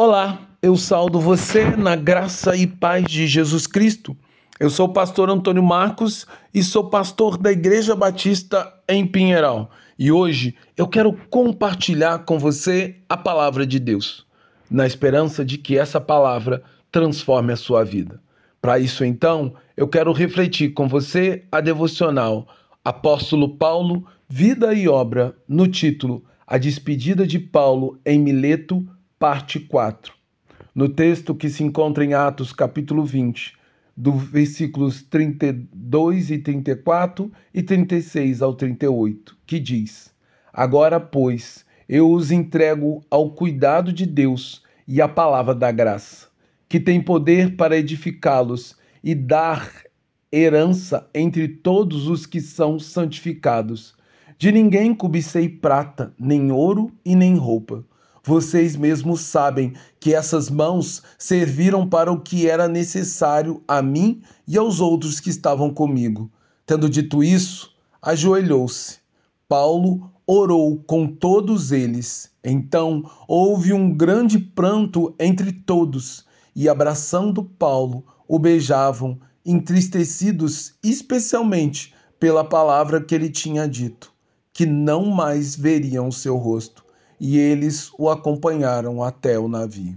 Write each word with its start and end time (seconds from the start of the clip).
Olá, 0.00 0.38
eu 0.62 0.76
saldo 0.76 1.18
você 1.18 1.74
na 1.74 1.96
graça 1.96 2.54
e 2.54 2.68
paz 2.68 3.04
de 3.06 3.26
Jesus 3.26 3.66
Cristo. 3.66 4.16
Eu 4.60 4.70
sou 4.70 4.86
o 4.86 4.92
pastor 4.92 5.28
Antônio 5.28 5.60
Marcos 5.60 6.24
e 6.54 6.62
sou 6.62 6.88
pastor 6.88 7.36
da 7.36 7.50
Igreja 7.50 7.96
Batista 7.96 8.72
em 8.88 9.04
Pinheiral. 9.04 9.72
E 9.98 10.12
hoje 10.12 10.54
eu 10.76 10.86
quero 10.86 11.12
compartilhar 11.28 12.20
com 12.20 12.38
você 12.38 12.94
a 13.08 13.16
palavra 13.16 13.66
de 13.66 13.80
Deus, 13.80 14.24
na 14.70 14.86
esperança 14.86 15.44
de 15.44 15.58
que 15.58 15.76
essa 15.76 16.00
palavra 16.00 16.62
transforme 16.92 17.52
a 17.52 17.56
sua 17.56 17.82
vida. 17.82 18.20
Para 18.62 18.78
isso, 18.78 19.04
então, 19.04 19.54
eu 19.76 19.88
quero 19.88 20.12
refletir 20.12 20.74
com 20.74 20.86
você 20.86 21.42
a 21.50 21.60
devocional 21.60 22.46
Apóstolo 22.84 23.56
Paulo, 23.56 24.06
Vida 24.28 24.72
e 24.72 24.88
Obra, 24.88 25.34
no 25.48 25.66
título 25.66 26.24
A 26.46 26.56
Despedida 26.56 27.26
de 27.26 27.40
Paulo 27.40 27.98
em 28.06 28.20
Mileto 28.20 28.86
parte 29.18 29.58
4. 29.58 30.14
No 30.72 30.88
texto 30.88 31.34
que 31.34 31.50
se 31.50 31.64
encontra 31.64 32.04
em 32.04 32.14
Atos, 32.14 32.52
capítulo 32.52 33.04
20, 33.04 33.52
do 33.96 34.12
versículos 34.12 35.02
32 35.02 36.30
e 36.30 36.38
34 36.38 37.32
e 37.52 37.60
36 37.60 38.40
ao 38.42 38.54
38, 38.54 39.36
que 39.44 39.58
diz: 39.58 40.14
Agora, 40.52 41.00
pois, 41.00 41.66
eu 41.88 42.08
os 42.12 42.30
entrego 42.30 43.04
ao 43.10 43.32
cuidado 43.32 43.92
de 43.92 44.06
Deus 44.06 44.62
e 44.86 45.02
à 45.02 45.08
palavra 45.08 45.54
da 45.54 45.72
graça, 45.72 46.28
que 46.68 46.78
tem 46.78 47.00
poder 47.00 47.56
para 47.56 47.76
edificá-los 47.76 48.76
e 49.02 49.16
dar 49.16 49.68
herança 50.30 51.08
entre 51.12 51.48
todos 51.48 52.06
os 52.06 52.24
que 52.24 52.40
são 52.40 52.78
santificados. 52.78 53.96
De 54.38 54.52
ninguém 54.52 54.94
cobicei 54.94 55.48
prata, 55.48 56.14
nem 56.16 56.52
ouro 56.52 56.92
e 57.04 57.16
nem 57.16 57.36
roupa 57.36 57.84
vocês 58.28 58.76
mesmos 58.76 59.22
sabem 59.22 59.72
que 59.98 60.12
essas 60.12 60.50
mãos 60.50 61.02
serviram 61.16 61.88
para 61.88 62.12
o 62.12 62.20
que 62.20 62.46
era 62.46 62.68
necessário 62.68 63.62
a 63.66 63.80
mim 63.80 64.20
e 64.46 64.58
aos 64.58 64.80
outros 64.80 65.18
que 65.18 65.30
estavam 65.30 65.72
comigo. 65.72 66.30
Tendo 66.66 66.90
dito 66.90 67.24
isso, 67.24 67.74
ajoelhou-se. 68.02 68.98
Paulo 69.48 70.12
orou 70.26 70.76
com 70.86 71.06
todos 71.06 71.72
eles. 71.72 72.30
Então 72.44 73.10
houve 73.26 73.72
um 73.72 73.96
grande 73.96 74.38
pranto 74.38 75.14
entre 75.18 75.50
todos, 75.50 76.26
e 76.54 76.68
abraçando 76.68 77.42
Paulo, 77.42 78.04
o 78.28 78.38
beijavam, 78.38 79.18
entristecidos 79.42 80.74
especialmente 80.84 81.94
pela 82.20 82.44
palavra 82.44 83.00
que 83.00 83.14
ele 83.14 83.30
tinha 83.30 83.66
dito, 83.66 84.12
que 84.52 84.66
não 84.66 85.06
mais 85.06 85.56
veriam 85.56 86.08
o 86.08 86.12
seu 86.12 86.36
rosto 86.36 86.86
e 87.20 87.38
eles 87.38 87.90
o 87.98 88.08
acompanharam 88.08 89.02
até 89.02 89.38
o 89.38 89.48
navio. 89.48 89.96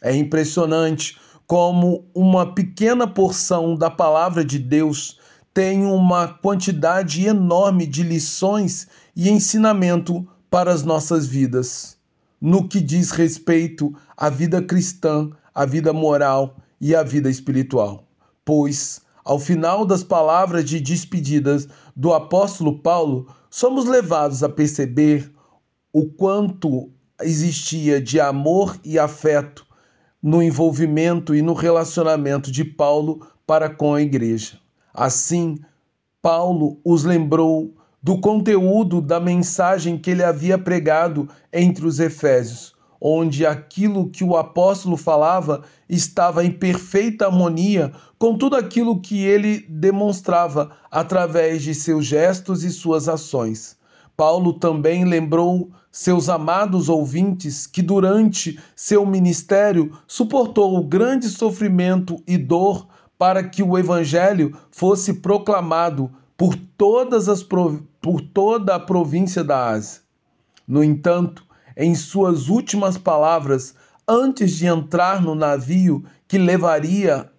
É 0.00 0.14
impressionante 0.14 1.18
como 1.46 2.04
uma 2.14 2.54
pequena 2.54 3.06
porção 3.06 3.76
da 3.76 3.90
palavra 3.90 4.44
de 4.44 4.58
Deus 4.58 5.18
tem 5.54 5.86
uma 5.86 6.26
quantidade 6.26 7.24
enorme 7.24 7.86
de 7.86 8.02
lições 8.02 8.88
e 9.14 9.30
ensinamento 9.30 10.26
para 10.50 10.72
as 10.72 10.82
nossas 10.82 11.26
vidas, 11.26 11.96
no 12.40 12.66
que 12.66 12.80
diz 12.80 13.12
respeito 13.12 13.94
à 14.16 14.28
vida 14.28 14.60
cristã, 14.60 15.30
à 15.54 15.64
vida 15.64 15.92
moral 15.92 16.56
e 16.80 16.92
à 16.94 17.04
vida 17.04 17.30
espiritual. 17.30 18.04
Pois, 18.44 19.00
ao 19.24 19.38
final 19.38 19.86
das 19.86 20.02
palavras 20.02 20.64
de 20.64 20.80
despedidas 20.80 21.68
do 21.94 22.12
apóstolo 22.12 22.80
Paulo, 22.80 23.28
somos 23.48 23.84
levados 23.84 24.42
a 24.42 24.48
perceber 24.48 25.32
o 25.94 26.06
quanto 26.06 26.90
existia 27.22 28.00
de 28.00 28.18
amor 28.18 28.76
e 28.84 28.98
afeto 28.98 29.64
no 30.20 30.42
envolvimento 30.42 31.36
e 31.36 31.40
no 31.40 31.52
relacionamento 31.52 32.50
de 32.50 32.64
Paulo 32.64 33.24
para 33.46 33.70
com 33.70 33.94
a 33.94 34.02
igreja. 34.02 34.58
Assim, 34.92 35.56
Paulo 36.20 36.80
os 36.84 37.04
lembrou 37.04 37.76
do 38.02 38.20
conteúdo 38.20 39.00
da 39.00 39.20
mensagem 39.20 39.96
que 39.96 40.10
ele 40.10 40.24
havia 40.24 40.58
pregado 40.58 41.28
entre 41.52 41.86
os 41.86 42.00
Efésios, 42.00 42.74
onde 43.00 43.46
aquilo 43.46 44.10
que 44.10 44.24
o 44.24 44.36
apóstolo 44.36 44.96
falava 44.96 45.62
estava 45.88 46.44
em 46.44 46.50
perfeita 46.50 47.26
harmonia 47.26 47.92
com 48.18 48.36
tudo 48.36 48.56
aquilo 48.56 49.00
que 49.00 49.24
ele 49.24 49.64
demonstrava 49.68 50.72
através 50.90 51.62
de 51.62 51.72
seus 51.72 52.04
gestos 52.04 52.64
e 52.64 52.70
suas 52.72 53.08
ações. 53.08 53.78
Paulo 54.16 54.52
também 54.52 55.04
lembrou 55.04 55.70
seus 55.90 56.28
amados 56.28 56.88
ouvintes 56.88 57.66
que 57.66 57.82
durante 57.82 58.58
seu 58.74 59.04
ministério 59.04 59.92
suportou 60.06 60.76
o 60.76 60.84
grande 60.84 61.28
sofrimento 61.28 62.22
e 62.26 62.36
dor 62.36 62.86
para 63.18 63.42
que 63.42 63.62
o 63.62 63.78
evangelho 63.78 64.56
fosse 64.70 65.14
proclamado 65.14 66.10
por 66.36 66.56
todas 66.76 67.28
as 67.28 67.42
por 67.42 68.20
toda 68.32 68.74
a 68.74 68.80
província 68.80 69.42
da 69.42 69.68
Ásia. 69.70 70.02
No 70.66 70.82
entanto, 70.82 71.44
em 71.76 71.94
suas 71.94 72.48
últimas 72.48 72.98
palavras, 72.98 73.74
antes 74.06 74.52
de 74.52 74.66
entrar 74.66 75.22
no 75.22 75.34
navio 75.34 76.04
que 76.26 76.38
levaria 76.38 77.30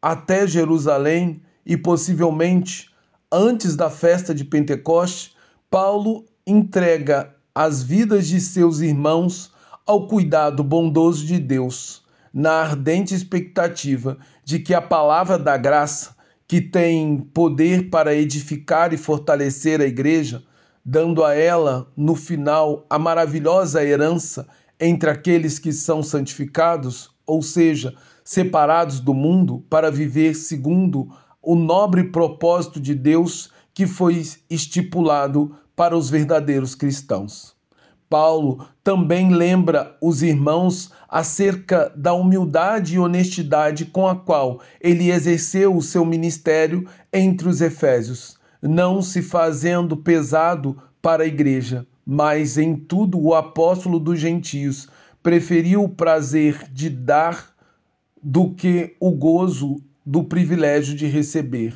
até 0.00 0.46
Jerusalém 0.46 1.42
e 1.64 1.76
possivelmente 1.76 2.90
antes 3.32 3.74
da 3.74 3.90
festa 3.90 4.34
de 4.34 4.44
Pentecoste, 4.44 5.33
Paulo 5.74 6.24
entrega 6.46 7.34
as 7.52 7.82
vidas 7.82 8.28
de 8.28 8.40
seus 8.40 8.78
irmãos 8.78 9.52
ao 9.84 10.06
cuidado 10.06 10.62
bondoso 10.62 11.26
de 11.26 11.36
Deus, 11.36 12.04
na 12.32 12.52
ardente 12.52 13.12
expectativa 13.12 14.16
de 14.44 14.60
que 14.60 14.72
a 14.72 14.80
palavra 14.80 15.36
da 15.36 15.56
graça, 15.56 16.14
que 16.46 16.60
tem 16.60 17.18
poder 17.18 17.90
para 17.90 18.14
edificar 18.14 18.94
e 18.94 18.96
fortalecer 18.96 19.80
a 19.80 19.84
igreja, 19.84 20.44
dando 20.84 21.24
a 21.24 21.34
ela, 21.34 21.90
no 21.96 22.14
final, 22.14 22.86
a 22.88 22.96
maravilhosa 22.96 23.84
herança 23.84 24.46
entre 24.78 25.10
aqueles 25.10 25.58
que 25.58 25.72
são 25.72 26.04
santificados, 26.04 27.10
ou 27.26 27.42
seja, 27.42 27.96
separados 28.22 29.00
do 29.00 29.12
mundo 29.12 29.64
para 29.68 29.90
viver 29.90 30.36
segundo 30.36 31.08
o 31.42 31.56
nobre 31.56 32.12
propósito 32.12 32.78
de 32.80 32.94
Deus 32.94 33.50
que 33.74 33.88
foi 33.88 34.22
estipulado 34.48 35.56
para 35.76 35.96
os 35.96 36.10
verdadeiros 36.10 36.74
cristãos. 36.74 37.54
Paulo 38.08 38.66
também 38.82 39.34
lembra 39.34 39.96
os 40.00 40.22
irmãos 40.22 40.92
acerca 41.08 41.92
da 41.96 42.12
humildade 42.12 42.94
e 42.94 42.98
honestidade 42.98 43.86
com 43.86 44.06
a 44.06 44.14
qual 44.14 44.60
ele 44.80 45.10
exerceu 45.10 45.76
o 45.76 45.82
seu 45.82 46.04
ministério 46.04 46.86
entre 47.12 47.48
os 47.48 47.60
Efésios, 47.60 48.38
não 48.62 49.02
se 49.02 49.20
fazendo 49.20 49.96
pesado 49.96 50.80
para 51.02 51.24
a 51.24 51.26
igreja, 51.26 51.86
mas 52.06 52.56
em 52.56 52.76
tudo 52.76 53.20
o 53.20 53.34
apóstolo 53.34 53.98
dos 53.98 54.20
gentios 54.20 54.88
preferiu 55.22 55.82
o 55.82 55.88
prazer 55.88 56.68
de 56.70 56.90
dar 56.90 57.54
do 58.22 58.54
que 58.54 58.94
o 59.00 59.10
gozo 59.10 59.82
do 60.04 60.22
privilégio 60.22 60.94
de 60.94 61.06
receber. 61.06 61.74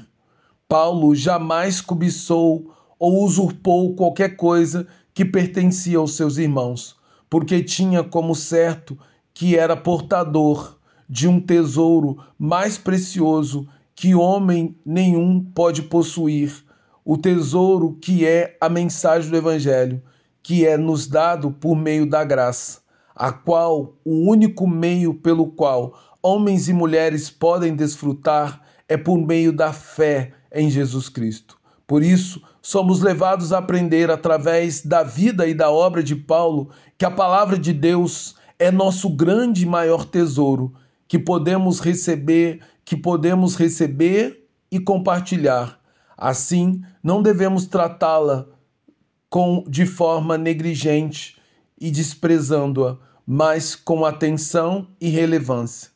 Paulo 0.68 1.14
jamais 1.14 1.80
cobiçou 1.80 2.74
ou 2.98 3.24
usurpou 3.24 3.94
qualquer 3.94 4.36
coisa 4.36 4.86
que 5.14 5.24
pertencia 5.24 5.98
aos 5.98 6.16
seus 6.16 6.36
irmãos, 6.36 6.96
porque 7.28 7.62
tinha 7.62 8.02
como 8.02 8.34
certo 8.34 8.98
que 9.32 9.56
era 9.56 9.76
portador 9.76 10.78
de 11.08 11.26
um 11.26 11.40
tesouro 11.40 12.18
mais 12.38 12.76
precioso 12.76 13.68
que 13.94 14.14
homem 14.14 14.76
nenhum 14.84 15.40
pode 15.42 15.82
possuir, 15.82 16.64
o 17.04 17.16
tesouro 17.16 17.96
que 18.00 18.26
é 18.26 18.56
a 18.60 18.68
mensagem 18.68 19.30
do 19.30 19.36
Evangelho, 19.36 20.02
que 20.42 20.66
é 20.66 20.76
nos 20.76 21.06
dado 21.06 21.50
por 21.50 21.74
meio 21.74 22.08
da 22.08 22.22
graça, 22.22 22.80
a 23.14 23.32
qual 23.32 23.96
o 24.04 24.30
único 24.30 24.66
meio 24.66 25.14
pelo 25.14 25.46
qual 25.48 25.98
homens 26.22 26.68
e 26.68 26.72
mulheres 26.72 27.30
podem 27.30 27.74
desfrutar 27.74 28.62
é 28.88 28.96
por 28.96 29.18
meio 29.18 29.52
da 29.52 29.72
fé 29.72 30.32
em 30.52 30.70
Jesus 30.70 31.08
Cristo. 31.08 31.57
Por 31.88 32.02
isso, 32.02 32.42
somos 32.60 33.00
levados 33.00 33.50
a 33.50 33.58
aprender 33.58 34.10
através 34.10 34.82
da 34.84 35.02
vida 35.02 35.46
e 35.46 35.54
da 35.54 35.70
obra 35.70 36.02
de 36.02 36.14
Paulo 36.14 36.68
que 36.98 37.04
a 37.06 37.10
palavra 37.10 37.58
de 37.58 37.72
Deus 37.72 38.36
é 38.58 38.70
nosso 38.70 39.08
grande 39.08 39.62
e 39.62 39.66
maior 39.66 40.04
tesouro, 40.04 40.74
que 41.08 41.18
podemos 41.18 41.80
receber, 41.80 42.60
que 42.84 42.94
podemos 42.94 43.56
receber 43.56 44.46
e 44.70 44.78
compartilhar. 44.78 45.80
Assim, 46.14 46.82
não 47.02 47.22
devemos 47.22 47.64
tratá-la 47.64 48.46
com 49.30 49.64
de 49.66 49.86
forma 49.86 50.36
negligente 50.36 51.40
e 51.80 51.90
desprezando-a, 51.90 52.98
mas 53.26 53.74
com 53.74 54.04
atenção 54.04 54.88
e 55.00 55.08
relevância. 55.08 55.90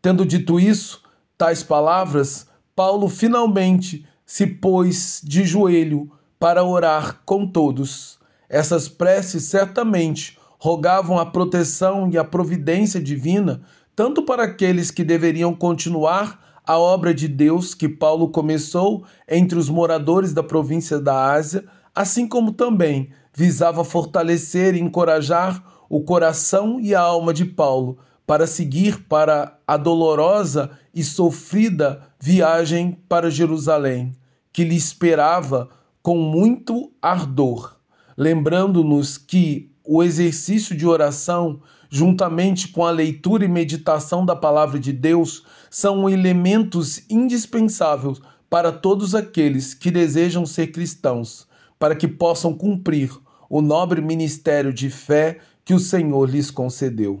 Tendo 0.00 0.24
dito 0.24 0.60
isso, 0.60 1.02
tais 1.36 1.64
palavras, 1.64 2.46
Paulo 2.76 3.08
finalmente 3.08 4.06
se 4.24 4.46
pôs 4.46 5.20
de 5.22 5.44
joelho 5.44 6.10
para 6.38 6.64
orar 6.64 7.20
com 7.24 7.46
todos. 7.46 8.18
Essas 8.48 8.88
preces 8.88 9.44
certamente 9.44 10.38
rogavam 10.58 11.18
a 11.18 11.26
proteção 11.26 12.08
e 12.10 12.18
a 12.18 12.24
providência 12.24 13.00
divina, 13.00 13.62
tanto 13.96 14.22
para 14.22 14.44
aqueles 14.44 14.90
que 14.90 15.04
deveriam 15.04 15.54
continuar 15.54 16.60
a 16.64 16.78
obra 16.78 17.12
de 17.12 17.26
Deus 17.26 17.74
que 17.74 17.88
Paulo 17.88 18.28
começou 18.28 19.04
entre 19.28 19.58
os 19.58 19.68
moradores 19.68 20.32
da 20.32 20.42
província 20.42 21.00
da 21.00 21.32
Ásia, 21.32 21.64
assim 21.94 22.28
como 22.28 22.52
também 22.52 23.10
visava 23.34 23.84
fortalecer 23.84 24.74
e 24.74 24.80
encorajar 24.80 25.62
o 25.88 26.02
coração 26.02 26.80
e 26.80 26.94
a 26.94 27.00
alma 27.00 27.34
de 27.34 27.44
Paulo 27.44 27.98
para 28.26 28.46
seguir 28.46 29.04
para 29.08 29.58
a 29.66 29.76
dolorosa 29.76 30.70
e 30.94 31.02
sofrida 31.02 32.02
viagem 32.24 32.96
para 33.08 33.28
Jerusalém, 33.28 34.16
que 34.52 34.62
lhe 34.62 34.76
esperava 34.76 35.68
com 36.00 36.16
muito 36.16 36.92
ardor, 37.02 37.74
lembrando-nos 38.16 39.18
que 39.18 39.72
o 39.84 40.04
exercício 40.04 40.76
de 40.76 40.86
oração, 40.86 41.60
juntamente 41.90 42.68
com 42.68 42.86
a 42.86 42.92
leitura 42.92 43.44
e 43.44 43.48
meditação 43.48 44.24
da 44.24 44.36
palavra 44.36 44.78
de 44.78 44.92
Deus, 44.92 45.42
são 45.68 46.08
elementos 46.08 47.02
indispensáveis 47.10 48.20
para 48.48 48.70
todos 48.70 49.16
aqueles 49.16 49.74
que 49.74 49.90
desejam 49.90 50.46
ser 50.46 50.68
cristãos, 50.68 51.48
para 51.76 51.96
que 51.96 52.06
possam 52.06 52.54
cumprir 52.54 53.10
o 53.50 53.60
nobre 53.60 54.00
ministério 54.00 54.72
de 54.72 54.90
fé 54.90 55.40
que 55.64 55.74
o 55.74 55.80
Senhor 55.80 56.30
lhes 56.30 56.52
concedeu. 56.52 57.20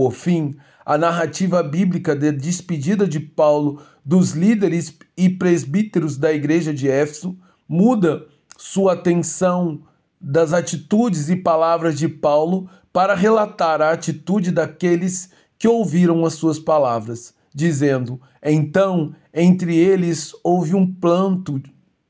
Por 0.00 0.14
fim, 0.14 0.56
a 0.86 0.96
narrativa 0.96 1.62
bíblica 1.62 2.16
de 2.16 2.32
despedida 2.32 3.06
de 3.06 3.20
Paulo 3.20 3.82
dos 4.02 4.30
líderes 4.30 4.96
e 5.14 5.28
presbíteros 5.28 6.16
da 6.16 6.32
igreja 6.32 6.72
de 6.72 6.88
Éfeso 6.88 7.36
muda 7.68 8.26
sua 8.56 8.94
atenção 8.94 9.82
das 10.18 10.54
atitudes 10.54 11.28
e 11.28 11.36
palavras 11.36 11.98
de 11.98 12.08
Paulo 12.08 12.66
para 12.90 13.14
relatar 13.14 13.82
a 13.82 13.92
atitude 13.92 14.50
daqueles 14.50 15.28
que 15.58 15.68
ouviram 15.68 16.24
as 16.24 16.32
suas 16.32 16.58
palavras, 16.58 17.34
dizendo: 17.54 18.18
Então, 18.42 19.14
entre 19.34 19.76
eles 19.76 20.34
houve 20.42 20.74
um 20.74 20.90
planto 20.90 21.60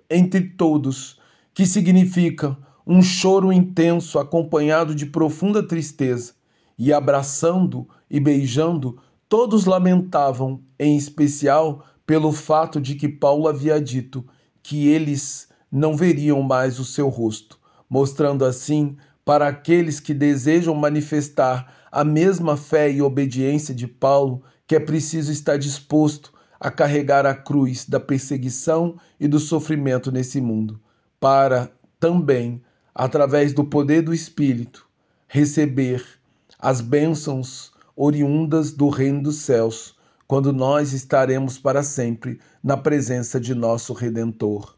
entre 0.08 0.42
todos, 0.42 1.18
que 1.52 1.66
significa 1.66 2.56
um 2.86 3.02
choro 3.02 3.52
intenso 3.52 4.16
acompanhado 4.16 4.94
de 4.94 5.06
profunda 5.06 5.60
tristeza, 5.60 6.34
e 6.80 6.92
abraçando 6.92 7.88
e 8.10 8.18
beijando, 8.18 8.98
todos 9.28 9.66
lamentavam, 9.66 10.60
em 10.76 10.96
especial 10.96 11.84
pelo 12.04 12.32
fato 12.32 12.80
de 12.80 12.96
que 12.96 13.08
Paulo 13.08 13.46
havia 13.46 13.80
dito 13.80 14.26
que 14.60 14.88
eles 14.88 15.48
não 15.70 15.96
veriam 15.96 16.42
mais 16.42 16.80
o 16.80 16.84
seu 16.84 17.08
rosto 17.08 17.60
mostrando 17.90 18.44
assim 18.44 18.96
para 19.24 19.48
aqueles 19.48 19.98
que 19.98 20.14
desejam 20.14 20.74
manifestar 20.74 21.74
a 21.90 22.04
mesma 22.04 22.56
fé 22.56 22.88
e 22.88 23.02
obediência 23.02 23.74
de 23.74 23.88
Paulo 23.88 24.42
que 24.66 24.76
é 24.76 24.80
preciso 24.80 25.32
estar 25.32 25.58
disposto 25.58 26.32
a 26.60 26.70
carregar 26.70 27.26
a 27.26 27.34
cruz 27.34 27.84
da 27.84 27.98
perseguição 27.98 28.96
e 29.18 29.26
do 29.26 29.40
sofrimento 29.40 30.12
nesse 30.12 30.40
mundo, 30.40 30.80
para 31.18 31.72
também, 31.98 32.62
através 32.94 33.52
do 33.52 33.64
poder 33.64 34.02
do 34.02 34.14
Espírito, 34.14 34.86
receber 35.26 36.04
as 36.60 36.80
bênçãos 36.80 37.72
oriundas 37.96 38.72
do 38.72 38.88
reino 38.88 39.22
dos 39.22 39.36
céus, 39.36 39.96
quando 40.26 40.52
nós 40.52 40.92
estaremos 40.92 41.58
para 41.58 41.82
sempre 41.82 42.38
na 42.62 42.76
presença 42.76 43.40
de 43.40 43.54
nosso 43.54 43.92
Redentor. 43.92 44.76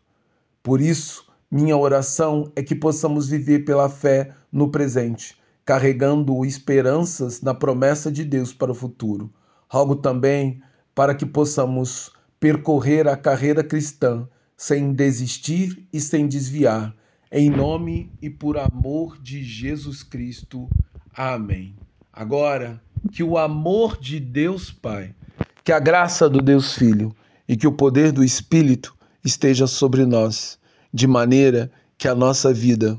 Por 0.63 0.81
isso, 0.81 1.27
minha 1.51 1.77
oração 1.77 2.51
é 2.55 2.63
que 2.63 2.75
possamos 2.75 3.29
viver 3.29 3.65
pela 3.65 3.89
fé 3.89 4.33
no 4.51 4.71
presente, 4.71 5.37
carregando 5.65 6.45
esperanças 6.45 7.43
na 7.43 7.53
promessa 7.53 8.11
de 8.11 8.25
Deus 8.25 8.53
para 8.55 8.73
o 8.73 8.75
futuro. 8.75 9.33
Rogo 9.69 9.97
também 9.97 10.63
para 10.95 11.15
que 11.15 11.27
possamos 11.27 12.11
percorrer 12.39 13.09
a 13.09 13.17
carreira 13.17 13.63
cristã 13.63 14.29
sem 14.57 14.93
desistir 14.93 15.87
e 15.93 16.01
sem 16.01 16.29
desviar. 16.29 16.95
Em 17.31 17.51
nome 17.51 18.13
e 18.21 18.31
por 18.31 18.57
amor 18.57 19.21
de 19.21 19.43
Jesus 19.43 20.03
Cristo. 20.03 20.69
Amém. 21.15 21.75
Agora, 22.13 22.81
que 23.13 23.23
o 23.23 23.37
amor 23.37 23.99
de 23.99 24.19
Deus 24.19 24.71
Pai, 24.71 25.15
que 25.63 25.73
a 25.73 25.79
graça 25.79 26.29
do 26.29 26.41
Deus 26.41 26.75
Filho 26.75 27.15
e 27.47 27.57
que 27.57 27.67
o 27.67 27.73
poder 27.73 28.13
do 28.13 28.25
Espírito 28.25 28.95
esteja 29.25 29.67
sobre 29.67 30.07
nós 30.07 30.59
de 30.93 31.07
maneira 31.07 31.71
que 31.99 32.09
a 32.09 32.15
nossa 32.15 32.53
vida, 32.53 32.99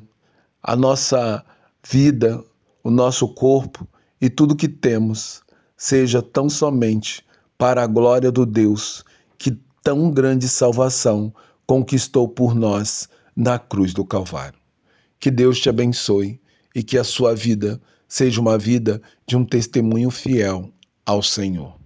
a 0.62 0.75
nossa 0.75 1.44
vida, 1.88 2.44
o 2.83 2.89
nosso 2.89 3.27
corpo 3.27 3.88
e 4.21 4.30
tudo 4.30 4.56
que 4.56 4.68
temos 4.68 5.42
seja 5.75 6.21
tão 6.21 6.50
somente 6.50 7.25
para 7.57 7.83
a 7.83 7.88
glória 7.88 8.31
do 8.31 8.45
Deus 8.45 9.04
que 9.38 9.57
tão 9.83 10.12
grande 10.12 10.48
salvação 10.48 11.33
conquistou 11.65 12.27
por 12.27 12.54
nós 12.54 13.10
na 13.36 13.57
cruz 13.57 13.94
do 13.94 14.06
Calvário. 14.06 14.60
Que 15.19 15.31
Deus 15.31 15.60
te 15.60 15.69
abençoe 15.69 16.39
e 16.75 16.83
que 16.83 16.98
a 16.98 17.04
sua 17.04 17.36
vida 17.36 17.81
seja 18.13 18.39
uma 18.39 18.60
vida 18.60 19.01
de 19.25 19.36
um 19.36 19.44
testemunho 19.44 20.12
fiel 20.12 20.71
ao 21.04 21.24
Senhor. 21.24 21.82